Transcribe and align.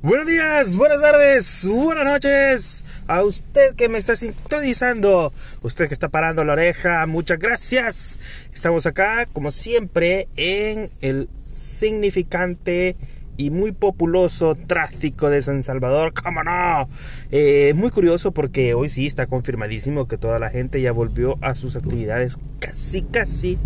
Buenos 0.00 0.26
días, 0.26 0.76
buenas 0.76 1.00
tardes, 1.00 1.66
buenas 1.68 2.04
noches 2.04 2.84
a 3.08 3.24
usted 3.24 3.74
que 3.74 3.88
me 3.88 3.98
está 3.98 4.14
sintonizando, 4.14 5.32
usted 5.62 5.88
que 5.88 5.94
está 5.94 6.08
parando 6.08 6.44
la 6.44 6.52
oreja, 6.52 7.04
muchas 7.06 7.40
gracias. 7.40 8.20
Estamos 8.54 8.86
acá, 8.86 9.26
como 9.32 9.50
siempre, 9.50 10.28
en 10.36 10.90
el 11.00 11.28
significante 11.44 12.94
y 13.36 13.50
muy 13.50 13.72
populoso 13.72 14.54
tráfico 14.54 15.30
de 15.30 15.42
San 15.42 15.64
Salvador, 15.64 16.12
¡cómo 16.14 16.44
no! 16.44 16.88
Eh, 17.32 17.72
muy 17.74 17.90
curioso 17.90 18.30
porque 18.30 18.74
hoy 18.74 18.88
sí 18.88 19.04
está 19.04 19.26
confirmadísimo 19.26 20.06
que 20.06 20.16
toda 20.16 20.38
la 20.38 20.50
gente 20.50 20.80
ya 20.80 20.92
volvió 20.92 21.38
a 21.40 21.56
sus 21.56 21.74
actividades 21.74 22.38
casi, 22.60 23.02
casi 23.02 23.58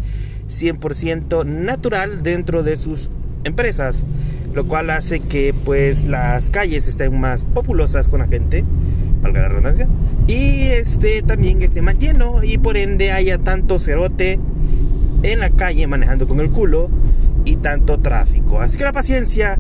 100% 0.49 1.45
natural 1.45 2.23
dentro 2.23 2.63
de 2.63 2.77
sus 2.77 3.11
empresas, 3.45 4.05
lo 4.55 4.67
cual 4.67 4.91
hace 4.91 5.21
que 5.21 5.55
pues 5.55 6.05
las 6.05 6.51
calles 6.51 6.87
estén 6.87 7.19
más 7.21 7.43
populosas 7.43 8.09
con 8.09 8.21
la 8.21 8.27
gente, 8.27 8.65
valga 9.23 9.43
la 9.43 9.49
redundancia, 9.49 9.89
y 10.27 10.63
este 10.69 11.23
también 11.23 11.63
esté 11.63 11.83
más 11.83 11.99
lleno 11.99 12.43
y 12.43 12.59
por 12.59 12.77
ende 12.77 13.13
haya 13.13 13.39
tanto 13.39 13.79
cerote 13.79 14.39
en 15.23 15.39
la 15.39 15.51
calle 15.51 15.87
manejando 15.87 16.27
con 16.27 16.41
el 16.41 16.51
culo 16.51 16.91
y 17.45 17.57
tanto 17.57 17.99
tráfico. 17.99 18.61
Así 18.61 18.79
que 18.79 18.85
la 18.85 18.93
paciencia, 18.93 19.59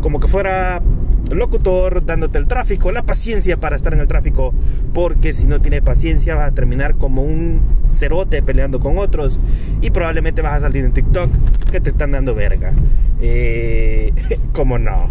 como 0.00 0.20
que 0.20 0.28
fuera 0.28 0.82
locutor 1.30 2.06
dándote 2.06 2.38
el 2.38 2.46
tráfico, 2.46 2.90
la 2.92 3.02
paciencia 3.02 3.58
para 3.58 3.76
estar 3.76 3.92
en 3.92 4.00
el 4.00 4.08
tráfico, 4.08 4.54
porque 4.94 5.32
si 5.32 5.46
no 5.46 5.60
tienes 5.60 5.82
paciencia 5.82 6.34
vas 6.34 6.50
a 6.50 6.54
terminar 6.54 6.94
como 6.94 7.22
un 7.22 7.58
cerote 7.86 8.42
peleando 8.42 8.80
con 8.80 8.98
otros 8.98 9.40
y 9.80 9.90
probablemente 9.90 10.42
vas 10.42 10.54
a 10.54 10.60
salir 10.60 10.84
en 10.84 10.92
TikTok 10.92 11.30
que 11.70 11.80
te 11.80 11.90
están 11.90 12.12
dando 12.12 12.34
verga. 12.34 12.72
Eh, 13.20 14.12
como 14.52 14.78
no. 14.78 15.08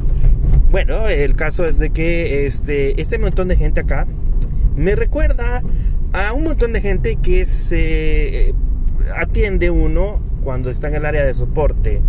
Bueno, 0.71 1.07
el 1.07 1.35
caso 1.35 1.65
es 1.65 1.79
de 1.79 1.89
que 1.89 2.45
este, 2.45 3.01
este 3.01 3.17
montón 3.19 3.47
de 3.47 3.55
gente 3.55 3.81
acá 3.81 4.05
me 4.75 4.95
recuerda 4.95 5.63
a 6.13 6.33
un 6.33 6.43
montón 6.43 6.73
de 6.73 6.81
gente 6.81 7.17
que 7.21 7.45
se 7.45 8.53
atiende 9.15 9.69
uno 9.69 10.21
cuando 10.43 10.69
está 10.69 10.87
en 10.87 10.95
el 10.95 11.05
área 11.05 11.23
de 11.25 11.33
soporte. 11.33 12.01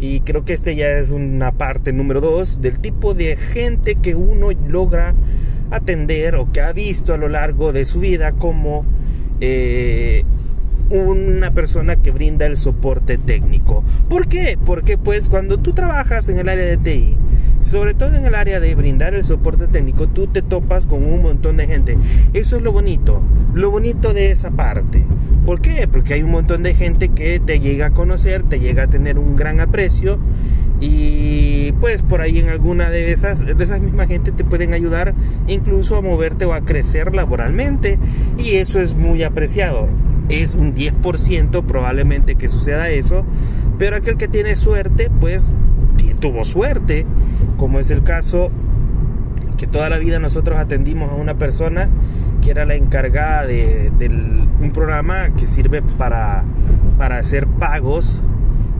Y 0.00 0.20
creo 0.20 0.44
que 0.44 0.54
este 0.54 0.74
ya 0.74 0.88
es 0.98 1.10
una 1.10 1.52
parte 1.52 1.92
número 1.92 2.20
dos 2.20 2.60
del 2.62 2.78
tipo 2.78 3.12
de 3.12 3.36
gente 3.36 3.96
que 3.96 4.14
uno 4.14 4.48
logra 4.66 5.14
atender 5.70 6.36
o 6.36 6.50
que 6.52 6.62
ha 6.62 6.72
visto 6.72 7.12
a 7.12 7.16
lo 7.16 7.28
largo 7.28 7.72
de 7.72 7.84
su 7.84 8.00
vida 8.00 8.32
como 8.32 8.84
eh, 9.40 10.24
una 10.90 11.52
persona 11.52 11.96
que 11.96 12.10
brinda 12.10 12.46
el 12.46 12.56
soporte 12.56 13.16
técnico. 13.16 13.84
¿Por 14.08 14.26
qué? 14.26 14.58
Porque 14.64 14.98
pues 14.98 15.28
cuando 15.28 15.58
tú 15.58 15.72
trabajas 15.72 16.28
en 16.28 16.38
el 16.38 16.48
área 16.48 16.66
de 16.66 16.76
TI, 16.76 17.16
sobre 17.62 17.94
todo 17.94 18.16
en 18.16 18.26
el 18.26 18.34
área 18.34 18.58
de 18.58 18.74
brindar 18.74 19.14
el 19.14 19.22
soporte 19.22 19.68
técnico, 19.68 20.08
tú 20.08 20.26
te 20.26 20.42
topas 20.42 20.86
con 20.86 21.04
un 21.04 21.22
montón 21.22 21.56
de 21.56 21.66
gente. 21.66 21.96
Eso 22.34 22.56
es 22.56 22.62
lo 22.62 22.72
bonito, 22.72 23.22
lo 23.54 23.70
bonito 23.70 24.12
de 24.12 24.32
esa 24.32 24.50
parte. 24.50 25.04
¿Por 25.46 25.60
qué? 25.60 25.86
Porque 25.86 26.14
hay 26.14 26.22
un 26.22 26.32
montón 26.32 26.62
de 26.62 26.74
gente 26.74 27.10
que 27.10 27.38
te 27.40 27.60
llega 27.60 27.86
a 27.86 27.90
conocer, 27.90 28.42
te 28.42 28.58
llega 28.58 28.84
a 28.84 28.86
tener 28.88 29.18
un 29.18 29.36
gran 29.36 29.60
aprecio 29.60 30.18
y 30.80 31.72
pues 31.80 32.02
por 32.02 32.22
ahí 32.22 32.38
en 32.38 32.48
alguna 32.48 32.90
de 32.90 33.12
esas, 33.12 33.44
de 33.44 33.62
esas 33.62 33.80
mismas 33.80 34.08
gente 34.08 34.32
te 34.32 34.44
pueden 34.44 34.72
ayudar 34.72 35.14
incluso 35.46 35.96
a 35.96 36.00
moverte 36.00 36.46
o 36.46 36.54
a 36.54 36.62
crecer 36.62 37.14
laboralmente 37.14 37.98
y 38.38 38.56
eso 38.56 38.80
es 38.80 38.94
muy 38.94 39.22
apreciado. 39.22 39.88
Es 40.30 40.54
un 40.54 40.74
10% 40.74 41.64
probablemente 41.64 42.36
que 42.36 42.48
suceda 42.48 42.88
eso, 42.88 43.24
pero 43.78 43.96
aquel 43.96 44.16
que 44.16 44.28
tiene 44.28 44.56
suerte 44.56 45.10
pues 45.20 45.52
tuvo 46.20 46.44
suerte, 46.44 47.06
como 47.56 47.80
es 47.80 47.90
el 47.90 48.02
caso 48.02 48.50
que 49.56 49.66
toda 49.66 49.90
la 49.90 49.98
vida 49.98 50.18
nosotros 50.18 50.58
atendimos 50.58 51.10
a 51.10 51.14
una 51.14 51.34
persona 51.34 51.88
que 52.40 52.50
era 52.50 52.64
la 52.64 52.76
encargada 52.76 53.46
de, 53.46 53.90
un 54.60 54.70
programa 54.72 55.30
que 55.36 55.46
sirve 55.46 55.82
para, 55.82 56.44
para 56.96 57.18
hacer 57.18 57.46
pagos, 57.46 58.22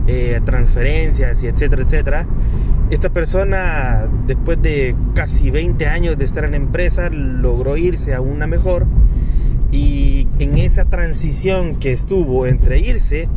eh, 0.07 0.39
transferencias 0.45 1.43
y 1.43 1.47
etcétera, 1.47 1.83
etcétera. 1.83 2.27
Esta 2.89 3.09
persona, 3.09 4.09
después 4.27 4.61
de 4.61 4.95
casi 5.13 5.51
20 5.51 5.85
años 5.87 6.17
de 6.17 6.25
estar 6.25 6.43
en 6.43 6.51
la 6.51 6.57
empresa, 6.57 7.09
logró 7.09 7.77
irse 7.77 8.13
a 8.13 8.21
una 8.21 8.47
mejor 8.47 8.87
y 9.71 10.27
en 10.39 10.57
esa 10.57 10.85
transición 10.85 11.77
que 11.77 11.93
estuvo 11.93 12.45
entre 12.45 12.79
irse, 12.79 13.29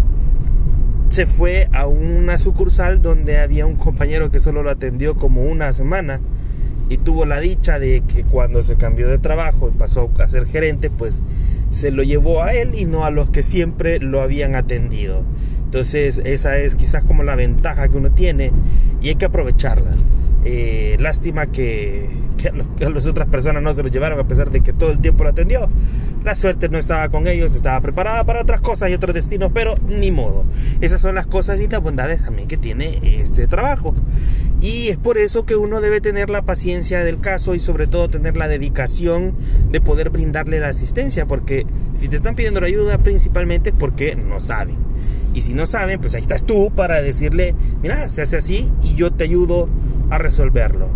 se 1.10 1.26
fue 1.26 1.68
a 1.72 1.86
una 1.86 2.38
sucursal 2.38 3.00
donde 3.00 3.38
había 3.38 3.66
un 3.66 3.76
compañero 3.76 4.30
que 4.30 4.40
solo 4.40 4.62
lo 4.62 4.70
atendió 4.70 5.14
como 5.14 5.44
una 5.44 5.72
semana 5.72 6.20
y 6.88 6.96
tuvo 6.98 7.24
la 7.24 7.40
dicha 7.40 7.78
de 7.78 8.02
que 8.02 8.24
cuando 8.24 8.62
se 8.62 8.76
cambió 8.76 9.08
de 9.08 9.18
trabajo 9.18 9.68
y 9.68 9.78
pasó 9.78 10.10
a 10.18 10.28
ser 10.28 10.46
gerente, 10.46 10.90
pues 10.90 11.22
se 11.70 11.90
lo 11.90 12.02
llevó 12.02 12.42
a 12.42 12.52
él 12.52 12.74
y 12.74 12.84
no 12.84 13.04
a 13.04 13.10
los 13.10 13.30
que 13.30 13.42
siempre 13.42 14.00
lo 14.00 14.20
habían 14.20 14.56
atendido. 14.56 15.22
Entonces 15.64 16.20
esa 16.24 16.58
es 16.58 16.74
quizás 16.74 17.04
como 17.04 17.22
la 17.22 17.36
ventaja 17.36 17.88
que 17.88 17.96
uno 17.96 18.10
tiene 18.10 18.50
y 19.00 19.08
hay 19.08 19.14
que 19.14 19.26
aprovecharlas. 19.26 20.06
Eh, 20.44 20.96
lástima 21.00 21.46
que, 21.46 22.06
que, 22.36 22.48
a 22.84 22.90
las 22.90 23.06
otras 23.06 23.28
personas 23.28 23.62
no 23.62 23.72
se 23.72 23.82
lo 23.82 23.88
llevaron 23.88 24.20
a 24.20 24.28
pesar 24.28 24.50
de 24.50 24.60
que 24.60 24.72
todo 24.72 24.90
el 24.90 25.00
tiempo 25.00 25.24
lo 25.24 25.30
atendió. 25.30 25.68
La 26.22 26.34
suerte 26.34 26.68
no 26.68 26.78
estaba 26.78 27.08
con 27.10 27.28
ellos, 27.28 27.54
estaba 27.54 27.80
preparada 27.80 28.24
para 28.24 28.42
otras 28.42 28.60
cosas 28.60 28.90
y 28.90 28.94
otros 28.94 29.14
destinos, 29.14 29.50
pero 29.52 29.74
ni 29.88 30.10
modo. 30.10 30.44
Esas 30.80 31.00
son 31.02 31.14
las 31.14 31.26
cosas 31.26 31.60
y 31.60 31.68
las 31.68 31.82
bondades 31.82 32.22
también 32.22 32.48
que 32.48 32.56
tiene 32.56 33.20
este 33.20 33.46
trabajo. 33.46 33.94
Y 34.60 34.88
es 34.88 34.96
por 34.96 35.18
eso 35.18 35.44
que 35.44 35.56
uno 35.56 35.82
debe 35.82 36.00
tener 36.00 36.30
la 36.30 36.42
paciencia 36.42 37.04
del 37.04 37.20
caso 37.20 37.54
y 37.54 37.60
sobre 37.60 37.86
todo 37.86 38.08
tener 38.08 38.36
la 38.36 38.48
dedicación 38.48 39.34
de 39.70 39.80
poder 39.82 40.08
brindarle 40.08 40.60
la 40.60 40.68
asistencia, 40.68 41.26
porque 41.26 41.66
si 41.92 42.08
te 42.08 42.16
están 42.16 42.34
pidiendo 42.34 42.60
la 42.60 42.68
ayuda 42.68 42.96
principalmente 42.98 43.70
es 43.70 43.76
porque 43.78 44.16
no 44.16 44.40
saben. 44.40 44.76
Y 45.34 45.40
si 45.40 45.52
no 45.52 45.66
saben, 45.66 46.00
pues 46.00 46.14
ahí 46.14 46.22
estás 46.22 46.44
tú 46.44 46.70
para 46.74 47.02
decirle, 47.02 47.54
mira, 47.82 48.08
se 48.08 48.22
hace 48.22 48.36
así 48.36 48.70
y 48.82 48.94
yo 48.94 49.12
te 49.12 49.24
ayudo 49.24 49.68
a 50.10 50.18
resolverlo. 50.18 50.88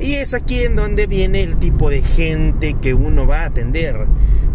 Y 0.00 0.14
es 0.14 0.34
aquí 0.34 0.64
en 0.64 0.74
donde 0.74 1.06
viene 1.06 1.42
el 1.42 1.56
tipo 1.56 1.88
de 1.88 2.02
gente 2.02 2.74
que 2.74 2.94
uno 2.94 3.26
va 3.26 3.42
a 3.42 3.46
atender. 3.46 4.06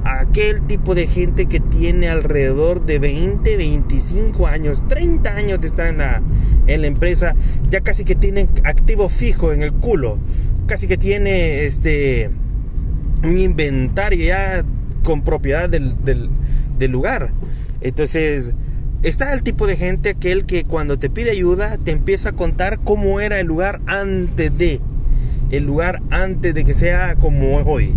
Aquel 0.04 0.62
tipo 0.68 0.94
de 0.94 1.08
gente 1.08 1.46
que 1.46 1.60
tiene 1.60 2.10
alrededor 2.10 2.86
de 2.86 3.00
20, 3.00 3.56
25 3.56 4.48
años, 4.48 4.84
30 4.88 5.30
años 5.34 5.62
de 5.62 5.68
estar 5.68 5.88
en 5.88 6.00
la, 6.00 6.22
en 6.68 6.82
la 6.82 6.88
empresa, 6.88 7.36
ya 7.70 7.82
casi 7.82 8.04
que 8.04 8.16
tienen 8.16 8.50
activo 8.64 9.08
fijo 9.08 9.54
en 9.54 9.62
el 9.62 9.72
culo, 9.72 10.20
casi 10.68 10.88
que 10.88 10.98
tiene 10.98 11.66
este 11.66 12.30
un 13.24 13.38
inventario 13.38 14.26
ya 14.26 14.64
con 15.04 15.22
propiedad 15.24 15.70
del, 15.70 16.02
del, 16.04 16.30
del 16.78 16.92
lugar. 16.92 17.32
Entonces, 17.82 18.54
Está 19.02 19.34
el 19.34 19.44
tipo 19.44 19.66
de 19.66 19.78
gente 19.78 20.10
aquel 20.10 20.46
que 20.46 20.66
cuando 20.66 21.00
te 21.00 21.10
pide 21.10 21.32
ayuda 21.32 21.78
te 21.78 21.92
empieza 21.92 22.30
a 22.30 22.32
contar 22.34 22.80
cómo 22.80 23.22
era 23.22 23.40
el 23.40 23.48
lugar 23.48 23.80
antes 23.86 24.58
de. 24.58 24.82
El 25.52 25.64
lugar 25.64 26.02
antes 26.10 26.54
de 26.54 26.66
que 26.66 26.74
sea 26.74 27.16
como 27.16 27.62
es 27.62 27.66
hoy. 27.66 27.94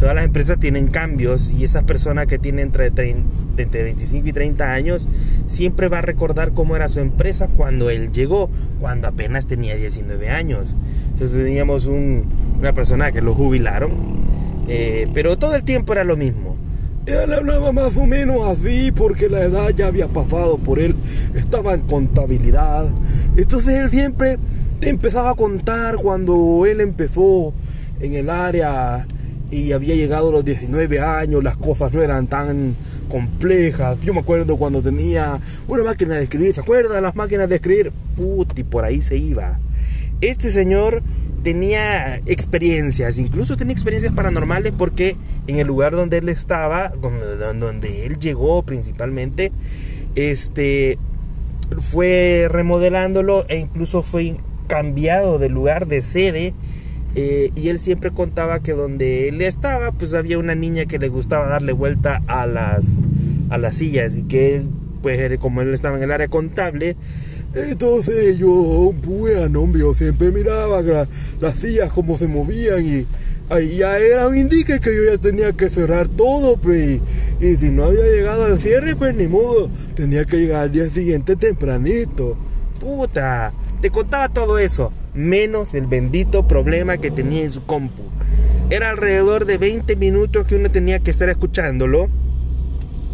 Todas 0.00 0.16
las 0.16 0.24
empresas 0.24 0.58
tienen 0.58 0.88
cambios 0.88 1.52
y 1.52 1.62
esas 1.62 1.84
personas 1.84 2.26
que 2.26 2.40
tienen 2.40 2.72
entre, 2.74 3.82
25 3.84 4.26
y 4.26 4.32
30 4.32 4.72
años 4.72 5.06
siempre 5.46 5.86
va 5.86 5.98
a 5.98 6.02
recordar 6.02 6.50
cómo 6.52 6.74
era 6.74 6.88
su 6.88 6.98
empresa 6.98 7.46
cuando 7.46 7.88
él 7.88 8.10
llegó, 8.10 8.50
cuando 8.80 9.06
apenas 9.06 9.46
tenía 9.46 9.76
19 9.76 10.30
años. 10.30 10.74
Entonces 11.12 11.44
teníamos 11.44 11.86
una 11.86 12.72
persona 12.72 13.12
que 13.12 13.20
lo 13.20 13.34
jubilaron, 13.34 13.92
eh, 14.66 15.06
pero 15.14 15.38
todo 15.38 15.54
el 15.54 15.62
tiempo 15.62 15.92
era 15.92 16.02
lo 16.02 16.16
mismo 16.16 16.56
él 17.10 17.32
hablaba 17.32 17.72
más 17.72 17.96
o 17.96 18.06
menos 18.06 18.46
así 18.46 18.92
porque 18.92 19.28
la 19.28 19.42
edad 19.42 19.70
ya 19.70 19.88
había 19.88 20.08
pasado 20.08 20.58
por 20.58 20.78
él, 20.78 20.94
estaba 21.34 21.74
en 21.74 21.82
contabilidad. 21.82 22.92
Entonces 23.36 23.74
él 23.74 23.90
siempre 23.90 24.36
te 24.80 24.88
empezaba 24.88 25.30
a 25.30 25.34
contar 25.34 25.96
cuando 25.96 26.64
él 26.66 26.80
empezó 26.80 27.52
en 28.00 28.14
el 28.14 28.30
área 28.30 29.06
y 29.50 29.72
había 29.72 29.94
llegado 29.94 30.28
a 30.28 30.32
los 30.32 30.44
19 30.44 31.00
años, 31.00 31.42
las 31.42 31.56
cosas 31.56 31.92
no 31.92 32.02
eran 32.02 32.28
tan 32.28 32.74
complejas. 33.08 34.00
Yo 34.00 34.14
me 34.14 34.20
acuerdo 34.20 34.56
cuando 34.56 34.80
tenía 34.80 35.40
una 35.66 35.82
máquina 35.82 36.14
de 36.14 36.22
escribir, 36.22 36.54
¿se 36.54 36.60
acuerdan 36.60 37.02
las 37.02 37.16
máquinas 37.16 37.48
de 37.48 37.56
escribir? 37.56 37.92
Puti, 38.16 38.62
por 38.62 38.84
ahí 38.84 39.02
se 39.02 39.16
iba. 39.16 39.58
Este 40.20 40.50
señor 40.50 41.02
tenía 41.42 42.16
experiencias, 42.26 43.18
incluso 43.18 43.56
tenía 43.56 43.72
experiencias 43.72 44.12
paranormales 44.12 44.72
porque 44.76 45.16
en 45.46 45.58
el 45.58 45.66
lugar 45.66 45.92
donde 45.92 46.18
él 46.18 46.28
estaba, 46.28 46.88
donde 46.88 48.06
él 48.06 48.18
llegó 48.18 48.62
principalmente, 48.62 49.52
este 50.14 50.98
fue 51.78 52.48
remodelándolo 52.50 53.46
e 53.48 53.58
incluso 53.58 54.02
fue 54.02 54.36
cambiado 54.66 55.38
de 55.38 55.48
lugar 55.48 55.86
de 55.86 56.00
sede 56.00 56.54
eh, 57.14 57.50
y 57.56 57.68
él 57.68 57.78
siempre 57.78 58.10
contaba 58.10 58.60
que 58.60 58.72
donde 58.72 59.28
él 59.28 59.40
estaba 59.40 59.92
pues 59.92 60.14
había 60.14 60.38
una 60.38 60.54
niña 60.54 60.86
que 60.86 60.98
le 60.98 61.08
gustaba 61.08 61.48
darle 61.48 61.72
vuelta 61.72 62.22
a 62.26 62.46
las 62.46 63.02
a 63.50 63.58
las 63.58 63.76
sillas 63.76 64.16
y 64.16 64.22
que 64.24 64.56
él 64.56 64.68
pues 65.02 65.38
como 65.38 65.60
él 65.62 65.72
estaba 65.74 65.96
en 65.96 66.04
el 66.04 66.12
área 66.12 66.28
contable 66.28 66.96
Entonces 67.54 68.38
yo, 68.38 68.92
bueno, 69.04 69.70
yo 69.76 69.94
siempre 69.94 70.30
miraba 70.30 70.82
la- 70.82 71.08
las 71.40 71.54
sillas 71.54 71.90
como 71.92 72.16
se 72.16 72.28
movían 72.28 72.84
y 72.86 73.06
ahí 73.48 73.78
ya 73.78 73.98
era 73.98 74.28
un 74.28 74.36
indique 74.36 74.78
que 74.78 74.94
yo 74.94 75.10
ya 75.10 75.18
tenía 75.18 75.52
que 75.52 75.68
cerrar 75.68 76.06
todo, 76.08 76.56
pues. 76.56 77.00
Y, 77.40 77.46
y 77.46 77.56
si 77.56 77.70
no 77.70 77.84
había 77.86 78.04
llegado 78.04 78.44
al 78.44 78.60
cierre, 78.60 78.94
pues 78.94 79.14
ni 79.16 79.26
modo, 79.26 79.68
tenía 79.94 80.24
que 80.26 80.36
llegar 80.38 80.62
al 80.62 80.72
día 80.72 80.88
siguiente 80.90 81.34
tempranito. 81.36 82.36
Puta, 82.78 83.52
te 83.80 83.90
contaba 83.90 84.28
todo 84.28 84.58
eso, 84.58 84.92
menos 85.12 85.74
el 85.74 85.86
bendito 85.86 86.46
problema 86.46 86.98
que 86.98 87.10
tenía 87.10 87.42
en 87.42 87.50
su 87.50 87.64
compu. 87.64 88.02
Era 88.70 88.90
alrededor 88.90 89.44
de 89.46 89.58
20 89.58 89.96
minutos 89.96 90.46
que 90.46 90.54
uno 90.54 90.70
tenía 90.70 91.00
que 91.00 91.10
estar 91.10 91.28
escuchándolo 91.28 92.08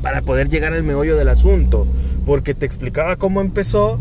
para 0.02 0.20
poder 0.22 0.48
llegar 0.50 0.74
al 0.74 0.82
meollo 0.84 1.16
del 1.16 1.28
asunto, 1.30 1.86
porque 2.26 2.54
te 2.54 2.66
explicaba 2.66 3.16
cómo 3.16 3.40
empezó, 3.40 3.98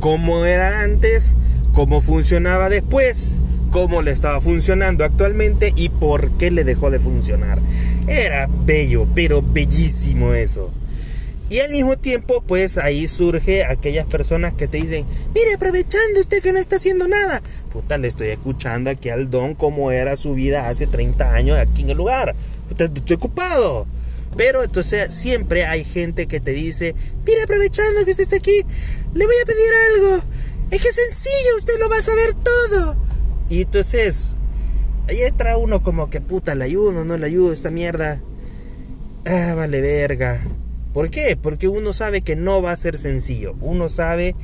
cómo 0.00 0.44
era 0.44 0.80
antes, 0.80 1.36
cómo 1.72 2.00
funcionaba 2.00 2.68
después, 2.68 3.40
cómo 3.70 4.02
le 4.02 4.10
estaba 4.10 4.40
funcionando 4.40 5.04
actualmente 5.04 5.72
y 5.76 5.88
por 5.88 6.30
qué 6.32 6.50
le 6.50 6.64
dejó 6.64 6.90
de 6.90 6.98
funcionar. 6.98 7.58
Era 8.06 8.48
bello, 8.48 9.06
pero 9.14 9.42
bellísimo 9.42 10.32
eso. 10.34 10.72
Y 11.48 11.60
al 11.60 11.70
mismo 11.70 11.96
tiempo, 11.96 12.42
pues 12.44 12.76
ahí 12.76 13.06
surge 13.06 13.64
aquellas 13.64 14.06
personas 14.06 14.54
que 14.54 14.66
te 14.66 14.78
dicen, 14.78 15.06
mire, 15.32 15.54
aprovechando 15.54 16.18
usted 16.18 16.42
que 16.42 16.52
no 16.52 16.58
está 16.58 16.76
haciendo 16.76 17.06
nada. 17.06 17.40
Puta, 17.72 17.98
le 17.98 18.08
estoy 18.08 18.28
escuchando 18.28 18.90
aquí 18.90 19.10
al 19.10 19.30
don 19.30 19.54
cómo 19.54 19.92
era 19.92 20.16
su 20.16 20.34
vida 20.34 20.68
hace 20.68 20.88
30 20.88 21.32
años 21.32 21.58
aquí 21.58 21.82
en 21.82 21.90
el 21.90 21.96
lugar. 21.98 22.34
Puta, 22.68 22.86
estoy 22.86 23.14
ocupado. 23.14 23.86
Pero 24.36 24.64
entonces 24.64 25.14
siempre 25.14 25.64
hay 25.64 25.84
gente 25.84 26.26
que 26.26 26.40
te 26.40 26.50
dice, 26.50 26.94
mire, 27.24 27.42
aprovechando 27.42 28.04
que 28.04 28.10
usted 28.10 28.24
está 28.24 28.36
aquí, 28.36 28.64
le 29.14 29.26
voy 29.26 29.36
a 29.42 29.46
pedir 29.46 29.72
algo. 29.94 30.22
Es 30.70 30.82
que 30.82 30.92
sencillo, 30.92 31.56
usted 31.58 31.78
lo 31.78 31.88
va 31.88 31.98
a 31.98 32.02
saber 32.02 32.34
todo. 32.34 32.96
Y 33.48 33.62
entonces, 33.62 34.36
ahí 35.08 35.22
entra 35.22 35.56
uno 35.56 35.82
como 35.82 36.10
que 36.10 36.20
puta, 36.20 36.54
le 36.54 36.64
ayudo, 36.64 37.04
no 37.04 37.16
le 37.16 37.26
ayudo, 37.26 37.52
esta 37.52 37.70
mierda. 37.70 38.20
Ah, 39.24 39.54
vale 39.54 39.80
verga. 39.80 40.42
¿Por 40.92 41.10
qué? 41.10 41.36
Porque 41.40 41.68
uno 41.68 41.92
sabe 41.92 42.22
que 42.22 42.36
no 42.36 42.62
va 42.62 42.72
a 42.72 42.76
ser 42.76 42.96
sencillo. 42.96 43.54
Uno 43.60 43.88
sabe 43.88 44.34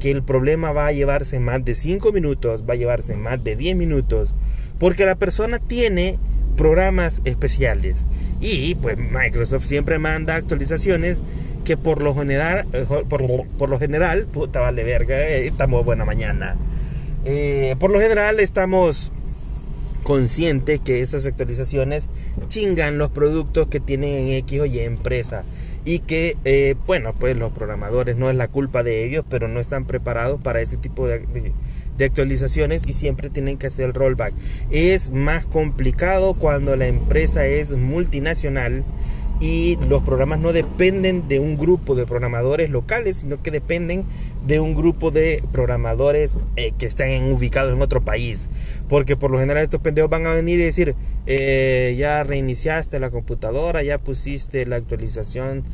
que 0.00 0.10
el 0.10 0.22
problema 0.22 0.72
va 0.72 0.88
a 0.88 0.92
llevarse 0.92 1.38
más 1.38 1.64
de 1.64 1.74
5 1.74 2.12
minutos, 2.12 2.64
va 2.68 2.74
a 2.74 2.76
llevarse 2.76 3.16
más 3.16 3.44
de 3.44 3.54
10 3.54 3.76
minutos. 3.76 4.34
Porque 4.78 5.06
la 5.06 5.14
persona 5.14 5.58
tiene 5.58 6.18
programas 6.56 7.22
especiales. 7.24 8.02
Y 8.40 8.74
pues 8.74 8.98
Microsoft 8.98 9.64
siempre 9.64 9.98
manda 9.98 10.34
actualizaciones 10.34 11.22
que 11.64 11.76
por 11.76 12.02
lo 12.02 12.14
general, 12.14 12.66
eh, 12.72 12.86
por, 13.08 13.46
por 13.46 13.68
lo 13.68 13.78
general, 13.78 14.26
puta 14.26 14.60
vale 14.60 14.84
verga, 14.84 15.20
eh, 15.20 15.46
estamos 15.46 15.84
buena 15.84 16.04
mañana. 16.04 16.56
Eh, 17.24 17.76
por 17.78 17.90
lo 17.90 18.00
general 18.00 18.40
estamos 18.40 19.12
consciente 20.02 20.78
que 20.78 21.02
esas 21.02 21.26
actualizaciones 21.26 22.08
chingan 22.48 22.96
los 22.96 23.10
productos 23.10 23.68
que 23.68 23.80
tienen 23.80 24.28
en 24.28 24.28
X 24.30 24.60
o 24.60 24.66
Y 24.66 24.80
empresa 24.80 25.44
y 25.84 25.98
que 25.98 26.76
bueno 26.86 27.14
pues 27.18 27.36
los 27.36 27.52
programadores 27.52 28.16
no 28.16 28.30
es 28.30 28.36
la 28.36 28.48
culpa 28.48 28.82
de 28.82 29.04
ellos 29.04 29.26
pero 29.28 29.48
no 29.48 29.60
están 29.60 29.84
preparados 29.84 30.40
para 30.40 30.62
ese 30.62 30.78
tipo 30.78 31.06
de, 31.06 31.52
actualizaciones 32.02 32.84
y 32.86 32.94
siempre 32.94 33.28
tienen 33.28 33.58
que 33.58 33.66
hacer 33.66 33.92
rollback 33.92 34.32
es 34.70 35.10
más 35.10 35.44
complicado 35.44 36.32
cuando 36.32 36.74
la 36.76 36.86
empresa 36.86 37.44
es 37.44 37.72
multinacional 37.72 38.84
y 39.40 39.78
los 39.88 40.02
programas 40.02 40.38
no 40.38 40.52
dependen 40.52 41.26
de 41.26 41.40
un 41.40 41.56
grupo 41.56 41.94
de 41.94 42.04
programadores 42.04 42.68
locales, 42.68 43.16
sino 43.16 43.42
que 43.42 43.50
dependen 43.50 44.04
de 44.46 44.60
un 44.60 44.74
grupo 44.74 45.10
de 45.10 45.42
programadores 45.50 46.38
eh, 46.56 46.72
que 46.78 46.84
están 46.84 47.32
ubicados 47.32 47.72
en 47.72 47.80
otro 47.80 48.02
país. 48.04 48.50
Porque 48.88 49.16
por 49.16 49.30
lo 49.30 49.40
general 49.40 49.62
estos 49.62 49.80
pendejos 49.80 50.10
van 50.10 50.26
a 50.26 50.34
venir 50.34 50.60
y 50.60 50.64
decir, 50.64 50.94
eh, 51.26 51.96
ya 51.98 52.22
reiniciaste 52.22 52.98
la 52.98 53.10
computadora, 53.10 53.82
ya 53.82 53.96
pusiste 53.96 54.66
la 54.66 54.76
actualización 54.76 55.64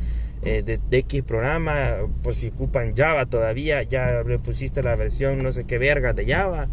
eh, 0.43 0.63
de, 0.63 0.97
X 0.99 1.23
programa, 1.23 1.97
por 2.23 2.35
si 2.35 2.47
ocupan 2.47 2.95
Java 2.95 3.25
todavía, 3.25 3.83
ya 3.83 4.23
le 4.23 4.39
pusiste 4.39 4.81
la 4.81 4.95
versión 4.95 5.43
no 5.43 5.51
sé 5.51 5.65
qué 5.65 5.77
verga 5.77 6.13
de 6.13 6.25
Java. 6.25 6.69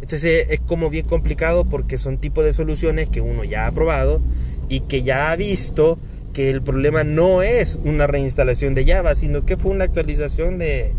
Entonces 0.00 0.46
es 0.50 0.60
como 0.60 0.88
bien 0.88 1.06
complicado 1.06 1.64
porque 1.64 1.98
son 1.98 2.18
tipos 2.18 2.44
de 2.44 2.52
soluciones 2.52 3.08
que 3.08 3.20
uno 3.20 3.42
ya 3.42 3.66
ha 3.66 3.72
probado 3.72 4.20
y 4.68 4.80
que 4.80 5.02
ya 5.02 5.32
ha 5.32 5.36
visto 5.36 5.98
que 6.38 6.50
el 6.50 6.62
problema 6.62 7.02
no 7.02 7.42
es 7.42 7.80
una 7.82 8.06
reinstalación 8.06 8.72
de 8.72 8.86
Java, 8.86 9.16
sino 9.16 9.44
que 9.44 9.56
fue 9.56 9.72
una 9.72 9.82
actualización 9.82 10.56
de, 10.56 10.92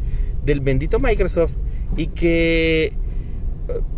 del 0.43 0.59
bendito 0.59 0.99
Microsoft 0.99 1.53
y 1.95 2.07
que 2.07 2.91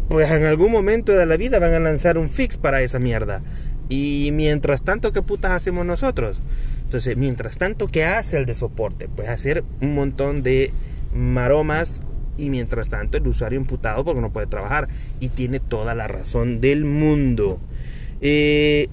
pues 0.07 0.29
en 0.29 0.43
algún 0.43 0.71
momento 0.71 1.13
de 1.13 1.25
la 1.25 1.37
vida 1.37 1.57
van 1.57 1.73
a 1.73 1.79
lanzar 1.79 2.19
un 2.19 2.29
fix 2.29 2.57
para 2.57 2.83
esa 2.83 2.99
mierda. 2.99 3.41
Y 3.89 4.29
mientras 4.33 4.83
tanto, 4.83 5.11
¿qué 5.13 5.23
putas 5.23 5.53
hacemos 5.53 5.83
nosotros? 5.83 6.39
Entonces, 6.83 7.17
mientras 7.17 7.57
tanto, 7.57 7.87
¿qué 7.87 8.05
hace 8.05 8.37
el 8.37 8.45
de 8.45 8.53
soporte? 8.53 9.09
Pues 9.09 9.27
hacer 9.27 9.63
un 9.81 9.95
montón 9.95 10.43
de 10.43 10.71
maromas 11.11 12.03
y 12.37 12.51
mientras 12.51 12.87
tanto 12.87 13.17
el 13.17 13.27
usuario 13.27 13.59
imputado 13.59 14.05
porque 14.05 14.21
no 14.21 14.31
puede 14.31 14.45
trabajar 14.45 14.89
y 15.19 15.29
tiene 15.29 15.59
toda 15.59 15.95
la 15.95 16.07
razón 16.07 16.61
del 16.61 16.85
mundo. 16.85 17.59
Eh, 18.21 18.89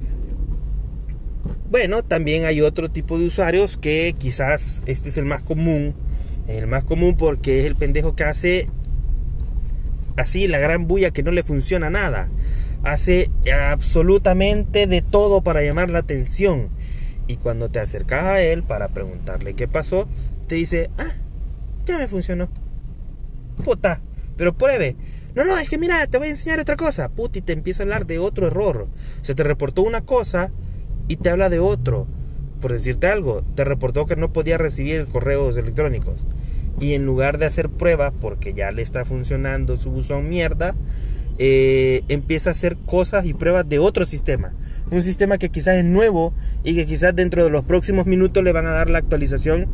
bueno, 1.71 2.03
también 2.03 2.47
hay 2.47 2.63
otro 2.63 2.91
tipo 2.91 3.19
de 3.19 3.27
usuarios 3.27 3.77
que 3.77 4.15
quizás 4.17 4.83
este 4.87 5.11
es 5.11 5.19
el 5.19 5.27
más 5.27 5.43
común. 5.43 5.95
El 6.47 6.67
más 6.67 6.83
común 6.85 7.17
porque 7.17 7.61
es 7.61 7.67
el 7.67 7.75
pendejo 7.75 8.17
que 8.17 8.25
hace 8.25 8.69
así 10.17 10.49
la 10.49 10.59
gran 10.59 10.89
bulla 10.89 11.11
que 11.11 11.23
no 11.23 11.31
le 11.31 11.43
funciona 11.43 11.91
nada. 11.91 12.29
Hace 12.85 13.31
absolutamente 13.71 14.87
de 14.87 15.03
todo 15.03 15.43
para 15.43 15.63
llamar 15.63 15.91
la 15.91 15.99
atención. 15.99 16.71
Y 17.27 17.37
cuando 17.37 17.69
te 17.69 17.81
acercas 17.81 18.25
a 18.25 18.41
él 18.41 18.63
para 18.63 18.89
preguntarle 18.89 19.53
qué 19.53 19.69
pasó, 19.69 20.09
te 20.47 20.55
dice, 20.55 20.89
ah, 20.97 21.13
ya 21.85 21.99
me 21.99 22.09
funcionó. 22.09 22.49
Puta, 23.63 24.01
pero 24.39 24.57
pruebe. 24.57 24.97
No, 25.35 25.45
no, 25.45 25.59
es 25.59 25.69
que 25.69 25.77
mira, 25.77 26.07
te 26.07 26.17
voy 26.17 26.29
a 26.29 26.31
enseñar 26.31 26.61
otra 26.61 26.77
cosa. 26.77 27.11
Puta, 27.11 27.39
y 27.39 27.43
te 27.43 27.53
empieza 27.53 27.83
a 27.83 27.85
hablar 27.85 28.07
de 28.07 28.19
otro 28.19 28.47
error. 28.47 28.89
Se 29.21 29.35
te 29.35 29.43
reportó 29.43 29.83
una 29.83 30.01
cosa 30.01 30.51
y 31.09 31.17
te 31.17 31.31
habla 31.31 31.49
de 31.49 31.59
otro. 31.59 32.07
Por 32.61 32.73
decirte 32.73 33.07
algo, 33.07 33.43
te 33.55 33.65
reportó 33.65 34.07
que 34.07 34.17
no 34.17 34.33
podía 34.33 34.59
recibir 34.59 35.07
correos 35.07 35.57
electrónicos. 35.57 36.25
Y 36.81 36.95
en 36.95 37.07
lugar 37.07 37.39
de 37.39 37.47
hacer 37.47 37.69
pruebas, 37.69 38.13
porque 38.21 38.55
ya 38.55 38.71
le 38.71 38.83
está 38.83 39.05
funcionando 39.05 39.77
su 39.77 39.91
buzón 39.91 40.29
mierda, 40.29 40.75
eh, 41.41 42.03
empieza 42.09 42.51
a 42.51 42.53
hacer 42.53 42.77
cosas 42.77 43.25
y 43.25 43.33
pruebas 43.33 43.69
de 43.69 43.79
otro 43.79 44.05
sistema. 44.05 44.53
Un 44.91 45.03
sistema 45.03 45.39
que 45.39 45.51
quizás 45.51 45.77
es 45.77 45.85
nuevo 45.85 46.33
y 46.65 46.75
que 46.75 46.85
quizás 46.85 47.15
dentro 47.15 47.45
de 47.45 47.51
los 47.51 47.65
próximos 47.65 48.07
minutos 48.07 48.43
le 48.43 48.53
van 48.53 48.67
a 48.67 48.71
dar 48.71 48.91
la 48.91 48.99
actualización 48.99 49.69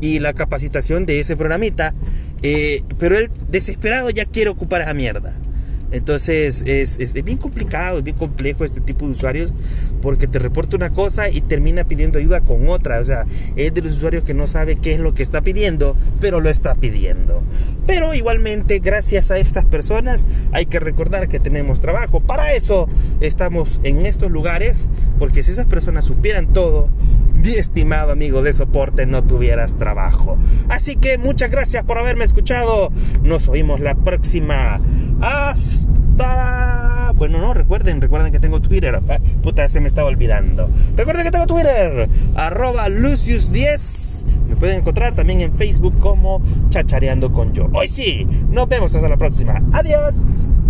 y 0.00 0.18
la 0.18 0.32
capacitación 0.32 1.04
de 1.06 1.20
ese 1.20 1.36
programita. 1.36 1.94
Eh, 2.42 2.82
pero 2.98 3.18
él 3.18 3.30
desesperado 3.50 4.08
ya 4.10 4.24
quiere 4.24 4.48
ocupar 4.48 4.80
esa 4.80 4.94
mierda. 4.94 5.34
Entonces 5.92 6.62
es, 6.66 6.98
es, 6.98 7.14
es, 7.14 7.24
bien 7.24 7.36
complicado, 7.36 7.98
es 7.98 8.04
bien 8.04 8.16
complejo 8.16 8.64
este 8.64 8.80
tipo 8.80 9.06
de 9.06 9.12
usuarios 9.12 9.52
porque 10.00 10.26
te 10.26 10.38
reporta 10.38 10.76
una 10.76 10.90
cosa 10.90 11.28
y 11.28 11.40
termina 11.40 11.84
pidiendo 11.84 12.18
ayuda 12.18 12.40
con 12.40 12.68
otra. 12.68 13.00
O 13.00 13.04
sea, 13.04 13.26
es 13.56 13.74
de 13.74 13.82
los 13.82 13.92
usuarios 13.92 14.22
que 14.22 14.34
no 14.34 14.46
sabe 14.46 14.76
qué 14.76 14.92
es 14.92 15.00
lo 15.00 15.14
que 15.14 15.22
está 15.22 15.40
pidiendo, 15.40 15.96
pero 16.20 16.40
lo 16.40 16.50
está 16.50 16.74
pidiendo. 16.74 17.42
Pero 17.86 18.14
igualmente, 18.14 18.78
gracias 18.78 19.30
a 19.30 19.38
estas 19.38 19.64
personas, 19.64 20.24
hay 20.52 20.66
que 20.66 20.80
recordar 20.80 21.28
que 21.28 21.40
tenemos 21.40 21.80
trabajo. 21.80 22.20
Para 22.20 22.52
eso 22.54 22.88
estamos 23.20 23.80
en 23.82 24.06
estos 24.06 24.30
lugares, 24.30 24.88
porque 25.18 25.42
si 25.42 25.52
esas 25.52 25.66
personas 25.66 26.04
supieran 26.04 26.52
todo, 26.52 26.88
mi 27.34 27.54
estimado 27.54 28.12
amigo 28.12 28.42
de 28.42 28.52
soporte, 28.52 29.06
no 29.06 29.24
tuvieras 29.24 29.76
trabajo. 29.76 30.36
Así 30.68 30.96
que 30.96 31.18
muchas 31.18 31.50
gracias 31.50 31.84
por 31.84 31.98
haberme 31.98 32.24
escuchado. 32.24 32.92
Nos 33.22 33.48
oímos 33.48 33.80
la 33.80 33.94
próxima. 33.94 34.80
Hasta... 35.20 36.59
Bueno, 37.20 37.38
no, 37.38 37.52
recuerden, 37.52 38.00
recuerden 38.00 38.32
que 38.32 38.40
tengo 38.40 38.62
Twitter. 38.62 38.98
Puta, 39.42 39.68
se 39.68 39.78
me 39.78 39.88
estaba 39.88 40.08
olvidando. 40.08 40.70
Recuerden 40.96 41.24
que 41.24 41.30
tengo 41.30 41.46
Twitter. 41.46 42.08
Arroba 42.34 42.88
Lucius10. 42.88 44.24
Me 44.48 44.56
pueden 44.56 44.78
encontrar 44.78 45.14
también 45.14 45.42
en 45.42 45.54
Facebook 45.54 45.98
como 45.98 46.40
Chachareando 46.70 47.30
con 47.30 47.52
yo. 47.52 47.68
Hoy 47.74 47.88
sí, 47.88 48.26
nos 48.48 48.66
vemos 48.70 48.94
hasta 48.94 49.06
la 49.10 49.18
próxima. 49.18 49.60
Adiós. 49.74 50.46